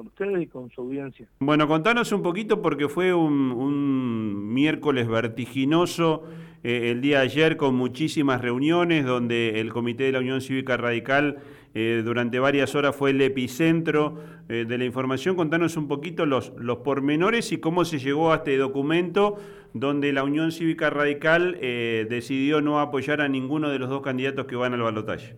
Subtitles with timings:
[0.00, 1.26] con ustedes y con su audiencia.
[1.40, 6.24] Bueno, contanos un poquito porque fue un, miércoles vertiginoso
[6.64, 10.78] eh, el día de ayer con muchísimas reuniones donde el Comité de la Unión Cívica
[10.78, 11.40] Radical
[11.74, 14.18] eh, durante varias horas fue el epicentro
[14.48, 15.36] eh, de la información.
[15.36, 19.36] Contanos un poquito los, los pormenores y cómo se llegó a este documento
[19.74, 24.56] donde la Unión Cívica Radical decidió no apoyar a ninguno de los dos candidatos que
[24.56, 25.36] van al balotaje.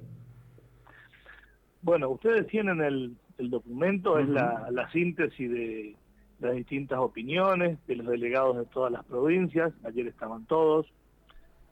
[1.82, 5.96] Bueno, ustedes tienen el, el documento, es la, síntesis de
[6.40, 10.86] las distintas opiniones de los delegados de todas las provincias, ayer estaban todos,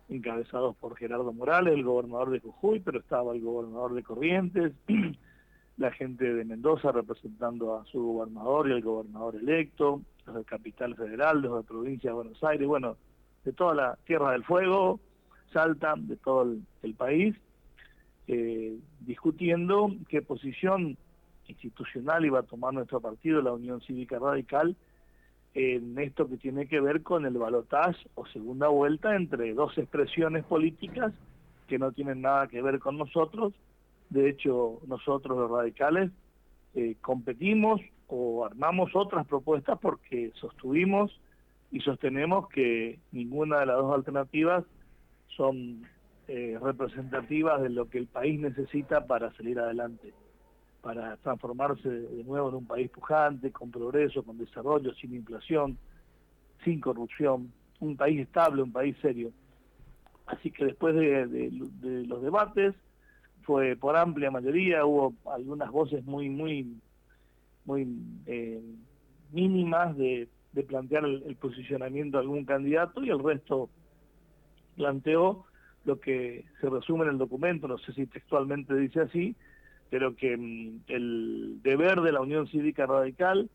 [0.09, 4.73] encabezados por Gerardo Morales, el gobernador de Jujuy, pero estaba el gobernador de Corrientes,
[5.77, 10.95] la gente de Mendoza representando a su gobernador y al gobernador electo, los de Capital
[10.97, 12.97] Federal, los de provincia de Buenos Aires, bueno,
[13.45, 15.01] de toda la Tierra del Fuego,
[15.52, 17.35] Salta, de todo el país,
[18.33, 20.97] eh, discutiendo qué posición
[21.51, 24.77] institucional iba a tomar nuestro partido, la Unión Cívica Radical,
[25.55, 30.45] en esto que tiene que ver con el balotaje o segunda vuelta entre dos expresiones
[30.45, 31.13] políticas
[31.66, 33.52] que no tienen nada que ver con nosotros.
[34.11, 36.11] De hecho, nosotros los radicales
[36.74, 41.21] eh, competimos o armamos otras propuestas porque sostuvimos
[41.71, 44.65] y sostenemos que ninguna de las dos alternativas
[45.37, 45.87] son
[46.27, 50.13] eh, representativas de lo que el país necesita para salir adelante,
[50.81, 55.79] para transformarse de nuevo en un país pujante, con progreso, con desarrollo, sin inflación,
[56.65, 59.33] sin corrupción, un país estable, un país serio.
[60.27, 61.51] Así que después de,
[62.07, 62.75] los debates,
[63.43, 66.77] fue por amplia mayoría, hubo algunas voces muy, muy,
[67.65, 67.89] muy
[68.27, 68.62] eh,
[69.33, 70.28] mínimas de,
[70.69, 73.71] plantear el, posicionamiento de algún candidato y el resto
[74.77, 75.45] planteó
[75.84, 79.34] lo que se resume en el documento, no sé si textualmente dice así,
[79.91, 83.50] pero que mm, el deber de la Unión Cívica Radical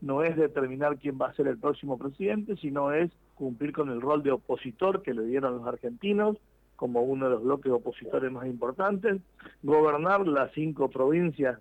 [0.00, 4.00] no es determinar quién va a ser el próximo presidente, sino es cumplir con el
[4.00, 6.36] rol de opositor que le dieron los argentinos
[6.76, 9.20] como uno de los bloques opositores más importantes,
[9.62, 11.58] gobernar las cinco provincias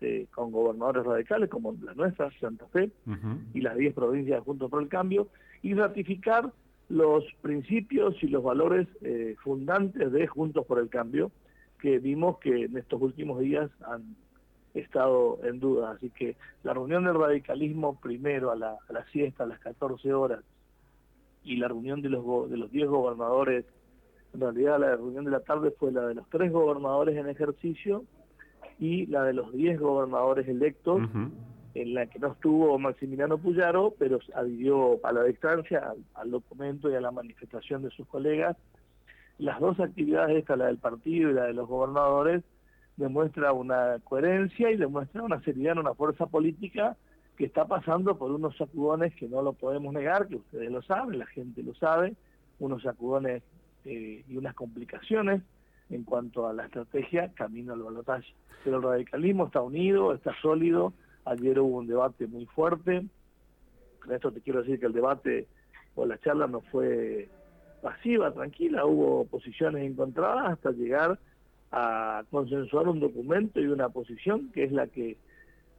[0.00, 2.92] eh, con gobernadores radicales como la nuestra, Santa Fe,
[3.54, 5.26] y las diez provincias Juntos por el Cambio,
[5.62, 6.52] y ratificar
[6.88, 11.32] los principios y los valores eh, fundantes de Juntos por el Cambio,
[11.82, 14.14] que vimos que en estos últimos días han
[14.72, 15.90] estado en duda.
[15.90, 18.78] Así que la reunión del radicalismo primero a la,
[19.10, 20.44] siesta a las 14 horas
[21.42, 23.64] y la reunión de los, de los 10 gobernadores,
[24.32, 28.04] en realidad la reunión de la tarde fue la de los tres gobernadores en ejercicio
[28.78, 31.02] y la de los 10 gobernadores electos
[31.74, 36.94] en la que no estuvo Maximiliano Puyaro, pero adhirió a la distancia al, documento y
[36.94, 38.56] a la manifestación de sus colegas.
[39.38, 42.42] Las dos actividades, esta, la del partido y la de los gobernadores,
[42.96, 46.96] demuestra una coherencia y demuestra una seriedad, una fuerza política
[47.36, 51.18] que está pasando por unos sacudones que no lo podemos negar, que ustedes lo saben,
[51.18, 52.14] la gente lo sabe,
[52.58, 53.42] unos sacudones
[53.84, 55.42] eh, y unas complicaciones
[55.90, 58.34] en cuanto a la estrategia camino al balotaje.
[58.62, 60.92] Pero el radicalismo está unido, está sólido,
[61.24, 63.04] Ayer hubo un debate muy fuerte.
[64.00, 65.46] Con esto te quiero decir que el debate
[65.94, 67.28] o la charla no fue
[67.82, 71.18] pasiva, tranquila, hubo posiciones encontradas hasta llegar
[71.72, 75.18] a consensuar un documento y una posición que es la que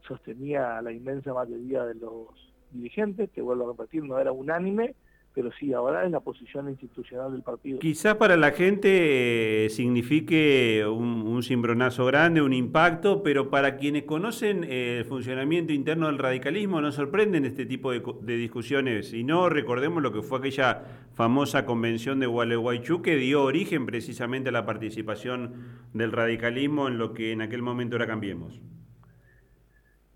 [0.08, 2.28] sostenía la inmensa mayoría de los
[2.72, 4.96] dirigentes, que vuelvo a repetir, no era unánime,
[5.34, 7.80] pero sí, ahora es la posición institucional del partido.
[7.80, 14.64] Quizás para la gente eh, signifique un, cimbronazo grande, un impacto, pero para quienes conocen
[14.64, 19.14] eh, el funcionamiento interno del radicalismo no sorprenden este tipo de, discusiones.
[19.14, 20.84] Y no recordemos lo que fue aquella
[21.16, 25.54] famosa convención de Gualeguaychú que dio origen precisamente a la participación
[25.94, 28.62] del radicalismo en lo que en aquel momento era Cambiemos.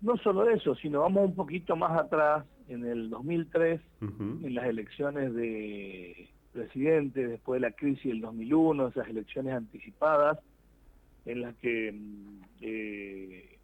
[0.00, 5.34] No solo eso, sino vamos un poquito más atrás en el 2003, en las elecciones
[5.34, 10.38] de presidente, después de la crisis del 2001, esas elecciones anticipadas,
[11.24, 13.58] en las que mm, eh,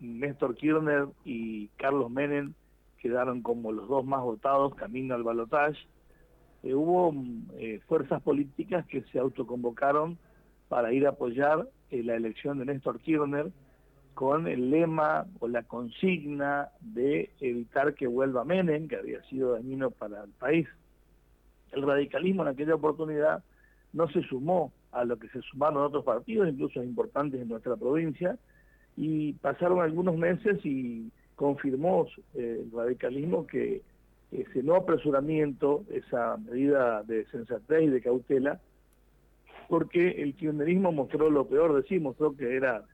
[0.00, 2.54] Néstor Kirchner y Carlos Menem
[2.98, 5.78] quedaron como los dos más votados camino al balotaje.
[6.62, 10.18] Eh, hubo mm, eh, fuerzas políticas que se autoconvocaron
[10.68, 13.50] para ir a apoyar la elección de Néstor Kirchner
[14.14, 19.90] con el lema o la consigna de evitar que vuelva Menem, que había sido dañino
[19.90, 20.68] para el país.
[21.72, 23.42] El radicalismo en aquella oportunidad
[23.92, 28.36] no se sumó a lo que se sumaron otros partidos, incluso importantes en nuestra provincia,
[28.96, 33.82] y pasaron algunos meses y confirmó eh, el radicalismo que
[34.30, 38.60] ese no apresuramiento, esa medida de sensatez y de cautela,
[39.68, 42.84] porque el kirchnerismo mostró lo peor de sí, mostró que era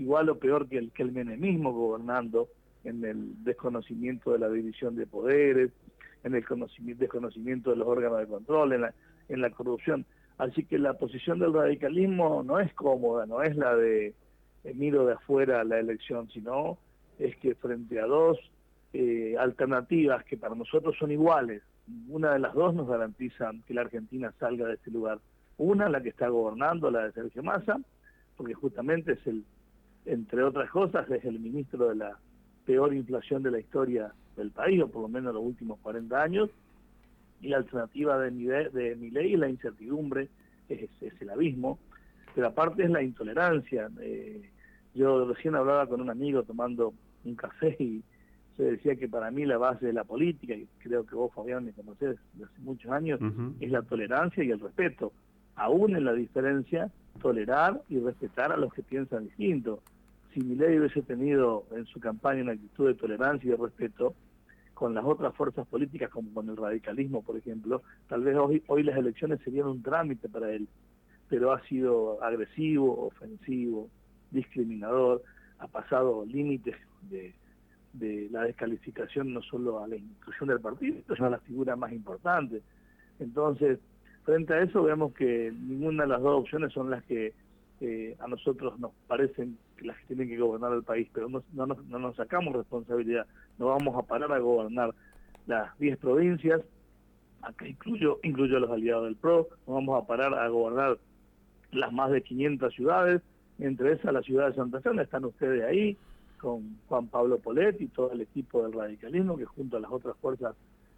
[0.00, 2.48] igual o peor que el, que el menemismo gobernando
[2.84, 5.70] en el desconocimiento de la división de poderes,
[6.24, 6.44] en el
[6.96, 8.94] desconocimiento de los órganos de control, en la,
[9.28, 10.06] en la corrupción.
[10.38, 14.14] Así que la posición del radicalismo no es cómoda, no es la de
[14.64, 16.78] eh, miro de afuera la elección, sino
[17.18, 18.38] es que frente a dos
[18.94, 21.62] eh, alternativas que para nosotros son iguales,
[22.08, 25.18] una de las dos nos garantiza que la Argentina salga de este lugar.
[25.58, 27.78] Una, la que está gobernando, la de Sergio Massa,
[28.36, 29.44] porque justamente es el,
[30.06, 32.18] entre otras cosas, es el ministro de la
[32.64, 36.50] peor inflación de la historia del país, o por lo menos los últimos 40 años,
[37.40, 40.28] y la alternativa de mi, de mi ley es la incertidumbre,
[40.68, 41.78] es, es, el abismo,
[42.34, 43.90] pero aparte es la intolerancia.
[44.00, 44.50] Eh,
[44.94, 46.94] yo recién hablaba con un amigo tomando
[47.24, 48.02] un café y
[48.56, 51.64] se decía que para mí la base de la política, y creo que vos Fabián
[51.64, 53.20] me conocés desde hace muchos años,
[53.60, 55.12] es la tolerancia y el respeto.
[55.56, 59.82] Aún en la diferencia, tolerar y respetar a los que piensan distinto.
[60.32, 64.14] Si mi ley hubiese tenido en su campaña una actitud de tolerancia y de respeto,
[64.80, 68.82] con las otras fuerzas políticas, como con el radicalismo, por ejemplo, tal vez hoy, hoy
[68.82, 70.68] las elecciones serían un trámite para él,
[71.28, 73.90] pero ha sido agresivo, ofensivo,
[74.30, 75.22] discriminador,
[75.58, 76.76] ha pasado límites
[77.10, 77.34] de,
[78.30, 82.62] la descalificación no solo a la institución del partido, sino a la figura más importante.
[83.18, 83.80] Entonces,
[84.24, 87.34] frente a eso vemos que ninguna de las dos opciones son las que
[87.80, 91.66] eh, a nosotros nos parecen las que tienen que gobernar el país, pero no, no,
[91.66, 93.26] no, nos sacamos responsabilidad,
[93.58, 94.94] no vamos a parar a gobernar
[95.46, 96.60] las 10 provincias,
[97.42, 100.98] acá incluyo, incluyo a los aliados del PRO, no vamos a parar a gobernar
[101.72, 103.22] las más de 500 ciudades,
[103.58, 105.96] entre esas la ciudad de Santa Fe, están ustedes ahí,
[106.38, 110.16] con Juan Pablo Polet y todo el equipo del radicalismo, que junto a las otras
[110.16, 110.56] fuerzas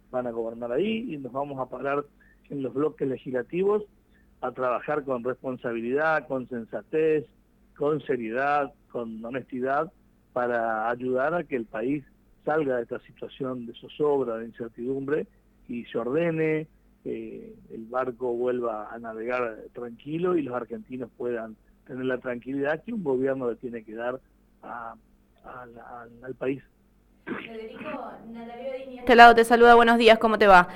[0.09, 2.05] van a gobernar ahí, y nos vamos a parar
[2.49, 3.83] en los bloques legislativos
[4.41, 7.25] a trabajar con responsabilidad, con sensatez,
[7.77, 9.91] con seriedad, con honestidad,
[10.33, 12.03] para ayudar a que el país
[12.45, 15.27] salga de esta situación de zozobra, de incertidumbre
[15.67, 16.67] y se ordene,
[17.05, 21.55] eh, el barco vuelva a navegar tranquilo y los argentinos puedan
[21.85, 24.19] tener la tranquilidad que un gobierno le tiene que dar
[24.61, 26.63] al país.
[27.25, 28.11] Federico,
[28.97, 30.67] este lado te saluda, buenos días, ¿cómo te va?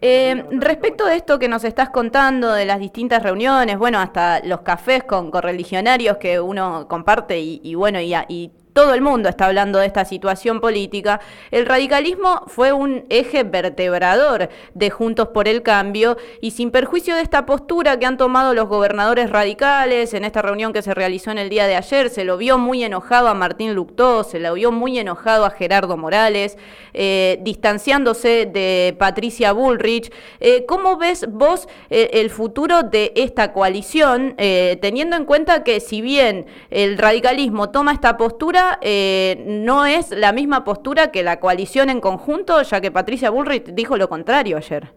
[0.00, 4.60] Eh, respecto de esto que nos estás contando, de las distintas reuniones, bueno, hasta los
[4.60, 9.78] cafés con correligionarios que uno comparte y, bueno, y, y todo el mundo está hablando
[9.78, 11.20] de esta situación política,
[11.50, 17.22] el radicalismo fue un eje vertebrador de Juntos por el Cambio y sin perjuicio de
[17.22, 21.38] esta postura que han tomado los gobernadores radicales en esta reunión que se realizó en
[21.38, 24.72] el día de ayer, se lo vio muy enojado a Martín Luctó, se lo vio
[24.72, 26.56] muy enojado a Gerardo Morales,
[26.92, 30.12] eh, distanciándose de Patricia Bullrich.
[30.40, 36.00] Eh, ¿Cómo ves vos eh, el futuro de esta coalición, teniendo en cuenta que si
[36.00, 41.90] bien el radicalismo toma esta postura, eh, no es la misma postura que la coalición
[41.90, 44.92] en conjunto, ya que Patricia Bullrich dijo lo contrario ayer.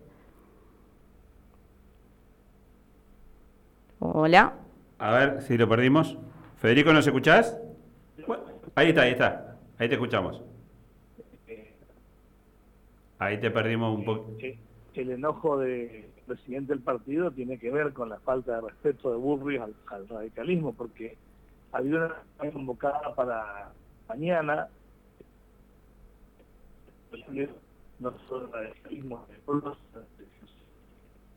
[4.00, 4.54] Hola.
[5.00, 6.18] A ver si lo perdimos.
[6.58, 7.58] Federico, ¿nos escuchás?
[8.76, 9.58] ahí está, ahí está.
[9.78, 10.42] Ahí te escuchamos.
[13.20, 14.32] Ahí te perdimos un poco.
[14.94, 19.18] El enojo del presidente del partido tiene que ver con la falta de respeto de
[19.18, 21.18] Bullrich al radicalismo, porque
[21.74, 21.96] había
[22.40, 23.74] una convocada para
[24.08, 24.70] mañana.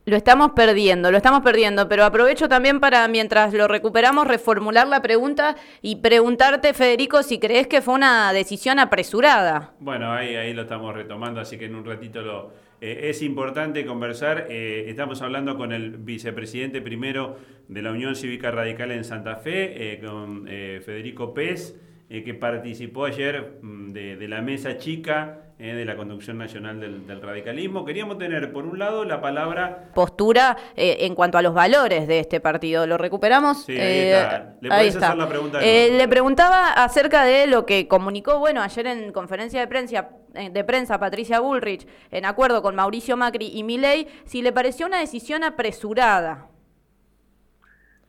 [0.07, 5.03] Lo estamos perdiendo, lo estamos perdiendo, pero aprovecho también para, mientras lo recuperamos, reformular la
[5.03, 9.75] pregunta y preguntarte, Federico, si crees que fue una decisión apresurada.
[9.81, 13.87] Bueno, ahí, ahí lo estamos retomando, así que en un ratito lo, eh, es importante
[13.87, 14.47] conversar.
[14.51, 17.37] Eh, estamos hablando con el vicepresidente primero
[17.69, 21.75] de la Unión Cívica Radical en Santa Fe, eh, con Federico Pez,
[22.09, 27.85] que participó ayer mm, de, la mesa chica de la conducción nacional del, radicalismo.
[27.85, 29.91] Queríamos tener, por un lado, la palabra...
[29.95, 32.87] Postura en cuanto a los valores de este partido.
[32.87, 33.65] ¿Lo recuperamos?
[33.65, 34.55] Sí, ahí está.
[34.61, 35.61] ¿Le hacer la pregunta?
[35.61, 40.65] le preguntaba acerca de lo que comunicó, bueno, ayer en conferencia de prensa eh, de
[40.65, 45.43] prensa Patricia Bullrich, en acuerdo con Mauricio Macri y Milei, si le pareció una decisión
[45.43, 46.49] apresurada.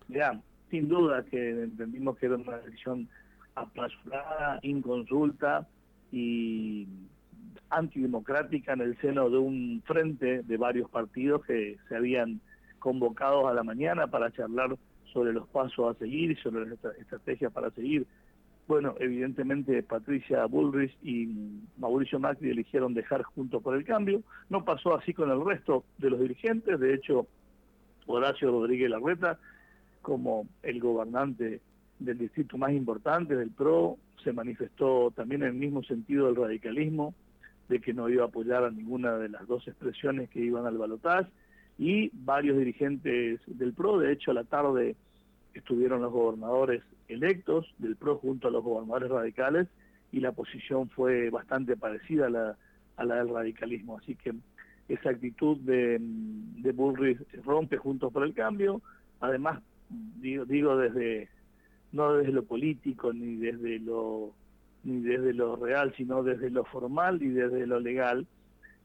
[0.10, 0.40] Ya,
[0.70, 3.08] sin duda que entendimos que era una decisión
[3.56, 5.68] apresurada, inconsulta
[6.12, 6.88] y
[7.70, 12.42] antidemocrática en el seno de un frente de varios partidos que se habían
[12.80, 14.78] convocado a la mañana para charlar
[15.14, 18.06] sobre los pasos a seguir y sobre las estrategias para seguir
[18.68, 21.30] bueno, evidentemente Patricia Bullrich y
[21.78, 24.24] Mauricio Macri eligieron dejar junto por el cambio.
[24.50, 26.78] No pasó así con el resto de los dirigentes.
[26.78, 27.28] De hecho,
[28.08, 29.40] Horacio Rodríguez Larreta,
[30.02, 31.62] como el gobernante
[32.00, 37.14] del distrito más importante del PRO, se manifestó también en el mismo sentido del radicalismo,
[37.70, 40.78] de que no iba a apoyar a ninguna de las dos expresiones que iban al
[40.78, 41.30] balotaje,
[41.78, 44.96] y varios dirigentes del PRO, de hecho a la tarde
[45.54, 49.68] estuvieron los gobernadores electos del PRO junto a los gobernadores radicales,
[50.12, 52.58] y la posición fue bastante parecida a la,
[52.96, 54.34] a la del radicalismo, así que
[54.88, 58.82] esa actitud de, de Bullrich rompe Juntos por el Cambio,
[59.20, 61.30] además digo, digo desde
[61.92, 64.34] no desde lo político ni desde lo
[64.88, 68.26] ni desde lo real, sino desde lo formal y desde lo legal.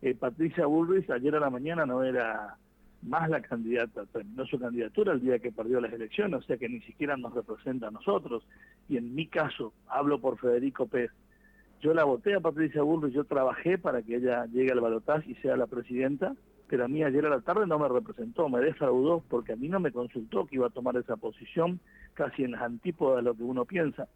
[0.03, 2.57] Eh, Patricia Bullrich ayer a la mañana no era
[3.03, 6.69] más la candidata, terminó su candidatura el día que perdió las elecciones, o sea que
[6.69, 8.43] ni siquiera nos representa a nosotros.
[8.89, 11.13] Y en mi caso, hablo por Federico Pérez,
[11.81, 15.35] yo la voté a Patricia Bullrich, yo trabajé para que ella llegue al balotaje y
[15.37, 16.35] sea la presidenta,
[16.67, 19.69] pero a mí ayer a la tarde no me representó, me defraudó porque a mí
[19.69, 21.79] no me consultó que iba a tomar esa posición
[22.15, 24.09] casi en las antípodas de lo que uno piensa.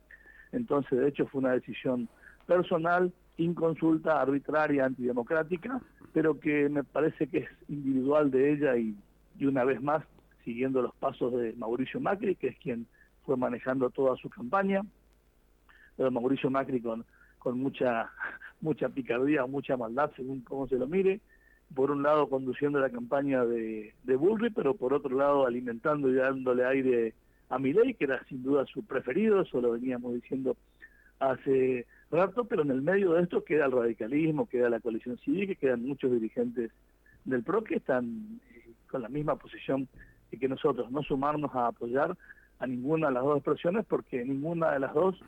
[0.53, 2.09] Entonces, de hecho, fue una decisión
[2.47, 5.81] personal, inconsulta, arbitraria, antidemocrática,
[6.13, 8.97] pero que me parece que es individual de ella y,
[9.45, 10.05] una vez más,
[10.45, 12.87] siguiendo los pasos de Mauricio Macri, que es quien
[13.25, 14.83] fue manejando toda su campaña,
[15.97, 17.05] pero Mauricio Macri con,
[17.39, 18.11] con mucha,
[18.61, 21.21] mucha picardía, mucha maldad, según cómo se lo mire,
[21.75, 26.65] por un lado conduciendo la campaña de, de pero por otro lado alimentando y dándole
[26.65, 27.15] aire
[27.49, 30.57] a Milei, que era sin duda su preferido, eso lo veníamos diciendo
[31.19, 35.55] hace rato, pero en el medio de esto queda el radicalismo, queda la coalición cívica,
[35.55, 36.71] quedan muchos dirigentes
[37.25, 39.89] del PRO que están eh, con la misma posición
[40.39, 42.17] que nosotros, no sumarnos a apoyar
[42.59, 45.19] a ninguna de las dos expresiones, porque ninguna de las dos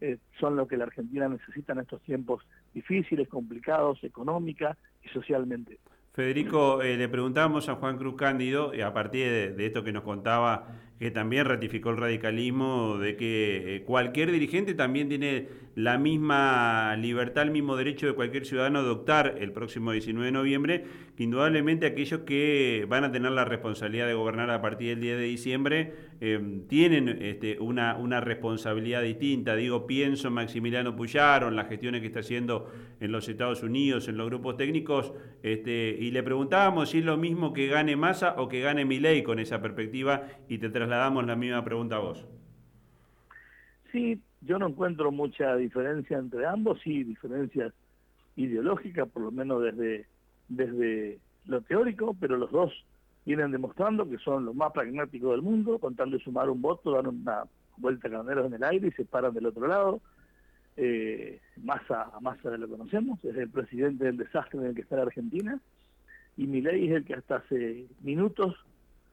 [0.00, 2.42] eh, son lo que la Argentina necesita en estos tiempos
[2.74, 5.78] difíciles, complicados, económica y socialmente.
[6.12, 10.66] Federico, eh, le preguntamos a Juan Cruz Cándido, a partir de, esto que nos contaba,
[10.98, 17.44] que también ratificó el radicalismo, de que eh, cualquier dirigente también tiene la misma libertad,
[17.44, 20.84] el mismo derecho de cualquier ciudadano de optar el próximo 19 de noviembre,
[21.14, 25.18] que indudablemente aquellos que van a tener la responsabilidad de gobernar a partir del 10
[25.18, 29.54] de diciembre eh, tienen este, una, una responsabilidad distinta.
[29.54, 34.08] Digo, pienso en Maximiliano Puyaro, en las gestiones que está haciendo en los Estados Unidos,
[34.08, 35.12] en los grupos técnicos,
[35.42, 39.22] este, y le preguntábamos si es lo mismo que gane Massa o que gane Milei
[39.22, 42.24] con esa perspectiva, y te trasladamos la misma pregunta a vos.
[43.90, 47.72] Sí, yo no encuentro mucha diferencia entre ambos, sí, diferencias
[48.36, 50.06] ideológicas, por lo menos desde,
[50.48, 52.72] desde lo teórico, pero los dos
[53.24, 56.92] vienen demostrando que son los más pragmáticos del mundo, con tal de sumar un voto,
[56.92, 57.42] dan una
[57.78, 60.00] vuelta caneros en el aire y se paran del otro lado.
[60.76, 64.96] Eh, Massa, a Massa lo conocemos, es el presidente del desastre en el que está
[64.96, 65.58] la Argentina,
[66.36, 68.54] y Milei es el que hasta hace minutos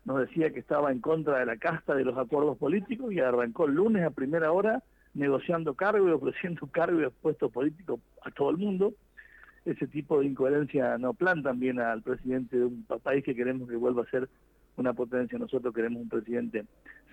[0.05, 3.65] nos decía que estaba en contra de la casta de los acuerdos políticos y arrancó
[3.65, 4.83] el lunes a primera hora
[5.13, 8.93] negociando cargo y ofreciendo cargo y puestos políticos a todo el mundo.
[9.65, 13.77] Ese tipo de incoherencia no plantan bien al presidente de un país que queremos que
[13.77, 14.27] vuelva a ser
[14.75, 15.39] una potencia.
[15.39, 16.65] Nosotros queremos un presidente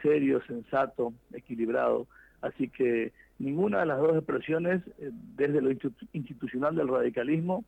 [0.02, 2.08] serio, sensato, equilibrado.
[2.40, 5.70] Así que ninguna de las dos expresiones, eh, desde lo
[6.12, 7.64] institucional del radicalismo,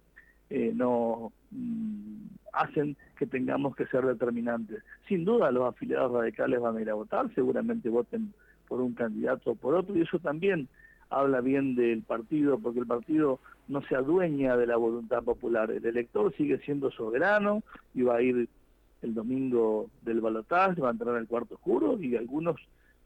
[0.54, 4.82] eh, no mm, hacen que tengamos que ser determinantes.
[5.08, 8.34] Sin duda los afiliados radicales van a ir a votar, seguramente voten
[8.68, 10.68] por un candidato o por otro, y eso también
[11.08, 15.70] habla bien del partido, porque el partido no se adueña de la voluntad popular.
[15.70, 17.62] El elector sigue siendo soberano
[17.94, 18.48] y va a ir
[19.00, 22.56] el domingo del balotaje, va a entrar al cuarto oscuro y algunos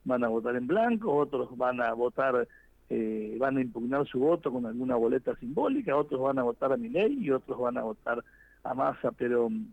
[0.05, 2.49] van a votar en blanco, otros van a votar,
[2.89, 6.77] eh, van a impugnar su voto con alguna boleta simbólica, otros van a votar a
[6.77, 8.23] mi ley y otros van a votar
[8.63, 9.67] a Massa, pero mm,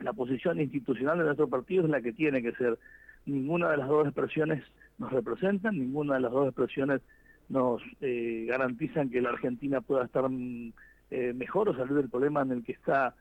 [0.00, 2.78] la posición institucional de nuestro partido es la que tiene que ser.
[3.26, 4.62] Ninguna de las dos expresiones
[4.98, 7.02] nos representan, ninguna de las dos expresiones
[7.48, 10.72] nos eh, garantizan que la Argentina pueda estar mm,
[11.10, 13.14] eh, mejor o salir del problema en el que está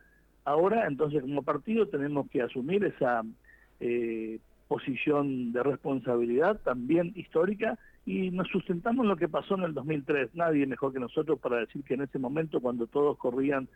[0.44, 3.24] ahora, entonces como partido tenemos que asumir esa
[3.80, 9.74] eh, posición de responsabilidad también histórica y nos sustentamos en lo que pasó en el
[9.74, 10.36] 2003.
[10.36, 13.68] Nadie mejor que nosotros para decir que en ese momento cuando todos corrían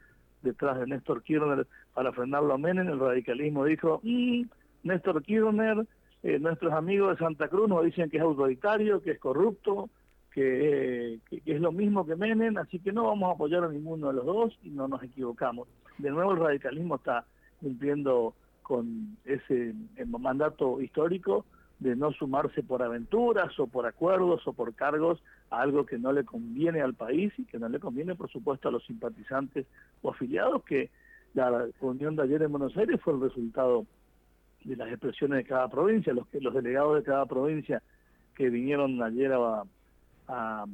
[0.43, 4.43] detrás de Néstor Kirchner para frenarlo a Menem, el radicalismo dijo, mm,
[4.83, 5.85] Néstor Kirchner
[6.21, 9.89] eh, nuestros amigos de Santa Cruz nos dicen que es autoritario, que es corrupto,
[10.31, 14.13] que, es lo mismo que Menem, así que no vamos a apoyar a ninguno de
[14.13, 15.67] los dos y no nos equivocamos.
[15.97, 17.25] De nuevo el radicalismo está
[17.61, 19.73] cumpliendo con ese
[20.05, 21.45] mandato histórico
[21.79, 26.11] de no sumarse por aventuras o por acuerdos o por cargos a algo que no
[26.11, 29.65] le conviene al país y que no le conviene, por supuesto, a los simpatizantes
[30.01, 30.89] o afiliados, que
[31.33, 33.85] la reunión de ayer en Buenos Aires fue el resultado
[34.63, 37.81] de las expresiones de cada provincia, los, los delegados de cada provincia
[38.35, 39.63] que vinieron ayer a,
[40.27, 40.65] a,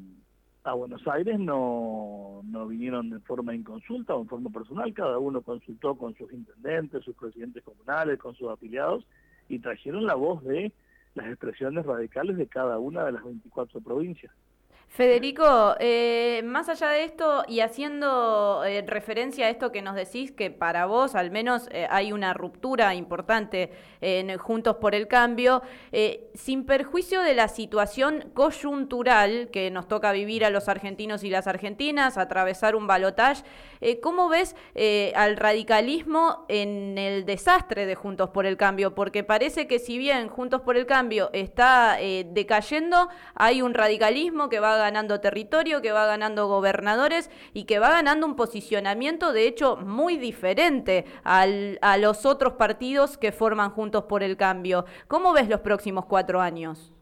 [0.73, 5.95] Buenos Aires no, no vinieron de forma inconsulta o en forma personal, cada uno consultó
[5.95, 9.05] con sus intendentes, sus presidentes comunales, con sus afiliados
[9.47, 10.71] y trajeron la voz de
[11.15, 14.33] las expresiones radicales de cada una de las 24 provincias.
[14.95, 20.31] Federico, eh, más allá de esto y haciendo eh, referencia a esto que nos decís,
[20.31, 25.63] que para vos al menos eh, hay una ruptura importante en Juntos por el Cambio,
[26.35, 31.47] sin perjuicio de la situación coyuntural que nos toca vivir a los argentinos y las
[31.47, 33.43] argentinas, atravesar un balotaje,
[34.03, 34.55] ¿cómo ves
[35.15, 38.93] al radicalismo en el desastre de Juntos por el Cambio?
[38.93, 44.59] Porque parece que si bien Juntos por el Cambio está decayendo, hay un radicalismo que
[44.59, 49.47] va a ganando territorio, que va ganando gobernadores y que va ganando un posicionamiento, de
[49.47, 54.85] hecho, muy diferente al, a los otros partidos que forman Juntos por el Cambio.
[55.07, 56.93] ¿Cómo ves los próximos cuatro años?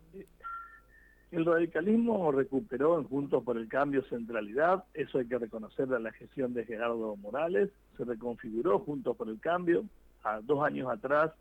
[1.31, 6.11] El radicalismo recuperó en Juntos por el Cambio centralidad, eso hay que reconocerle a la
[6.11, 9.83] gestión de Gerardo Morales, se reconfiguró Juntos por el Cambio,
[10.23, 11.31] a dos años atrás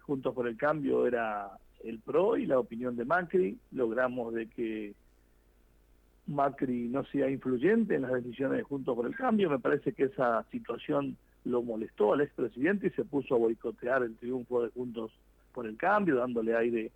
[0.00, 1.50] Juntos por el Cambio era
[1.84, 4.94] el PRO y la opinión de Macri, logramos de que
[6.26, 9.50] Macri no sea influyente en las decisiones de Juntos por el Cambio.
[9.50, 14.16] Me parece que esa situación lo molestó al expresidente y se puso a boicotear el
[14.16, 15.12] triunfo de Juntos
[15.52, 16.92] por el Cambio, dándole aire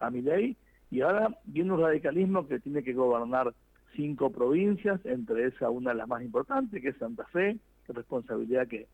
[0.00, 0.56] a ley.
[0.90, 3.54] Y ahora viene un radicalismo que tiene que gobernar
[3.96, 8.86] cinco provincias, entre esas una de las más importantes, que es Santa Fe, responsabilidad que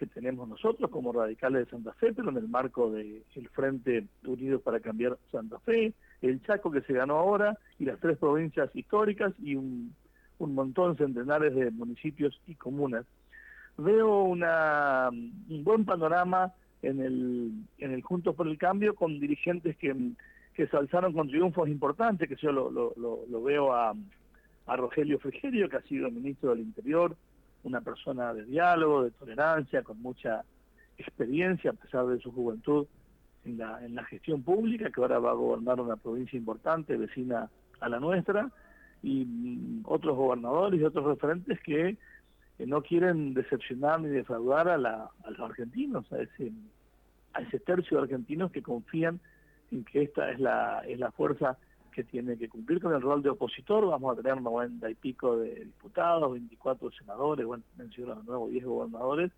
[0.00, 3.22] que tenemos nosotros como radicales de Santa Fe, pero en el marco del
[3.52, 8.18] Frente Unido para Cambiar Santa Fe, el Chaco que se ganó ahora, y las tres
[8.18, 9.94] provincias históricas y un,
[10.38, 13.06] un montón, centenares de municipios y comunas.
[13.76, 19.76] Veo una, un buen panorama en el, en el Juntos por el Cambio con dirigentes
[19.76, 19.94] que,
[20.54, 23.94] que se alzaron con triunfos importantes, que yo lo, lo, veo a,
[24.66, 27.16] a Rogelio Frigerio, que ha sido ministro del Interior,
[27.62, 30.44] una persona de diálogo, de tolerancia, con mucha
[30.98, 32.86] experiencia a pesar de su juventud
[33.44, 37.50] en la, en la gestión pública, que ahora va a gobernar una provincia importante, vecina
[37.80, 38.50] a la nuestra,
[39.02, 41.96] y mm, otros gobernadores y otros referentes que
[42.58, 46.52] no quieren decepcionar ni defraudar a, la, a los argentinos, a ese,
[47.32, 49.20] a ese tercio de argentinos que confían
[49.70, 51.56] en que esta es la, es la fuerza
[51.92, 53.86] que tiene que cumplir con el rol de opositor.
[53.86, 58.64] Vamos a tener 90 y pico de diputados, 24 senadores, bueno, menciono de nuevo 10
[58.64, 59.32] gobernadores,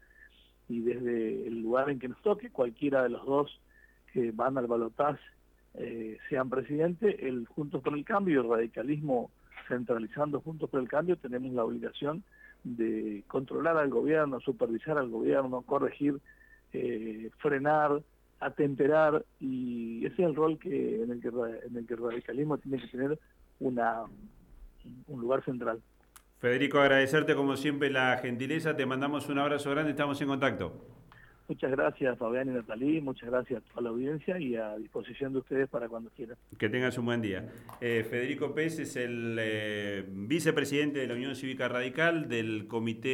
[0.69, 3.61] y desde el lugar en que nos toque, cualquiera de los dos
[4.13, 5.21] que van al balotaje
[5.75, 9.31] eh, sean presidente, el Juntos por el Cambio y el radicalismo
[9.69, 12.23] centralizando Juntos por el Cambio, tenemos la obligación
[12.65, 16.19] de controlar al gobierno, supervisar al gobierno, corregir,
[16.73, 18.03] eh, frenar,
[18.39, 22.59] atemperar y ese es el rol que en el que en el que el radicalismo
[22.59, 23.19] tiene que tener
[23.61, 24.03] una
[25.07, 25.81] un lugar central.
[26.41, 30.73] Federico, agradecerte como siempre la gentileza, te mandamos un abrazo grande, estamos en contacto.
[31.53, 35.41] Muchas gracias Fabián y Natalí, muchas gracias a toda la audiencia y a disposición de
[35.41, 36.39] ustedes para cuando quieran.
[36.57, 37.47] Que tengas un buen día.
[37.79, 43.11] Eh, Federico Pérez es el eh, vicepresidente de la Unión Cívica Radical del Comité